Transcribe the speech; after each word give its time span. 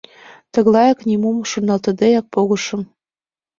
—Тыглаяк, 0.53 0.99
нимом 1.09 1.37
шоналтыдеак 1.51 2.25
погышым. 2.33 2.81